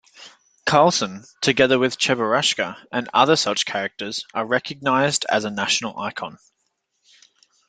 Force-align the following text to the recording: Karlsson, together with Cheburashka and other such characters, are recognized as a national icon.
Karlsson, 0.65 1.25
together 1.41 1.77
with 1.77 1.95
Cheburashka 1.99 2.75
and 2.91 3.07
other 3.13 3.35
such 3.35 3.67
characters, 3.67 4.25
are 4.33 4.47
recognized 4.47 5.27
as 5.29 5.45
a 5.45 5.51
national 5.51 5.95
icon. 5.99 6.39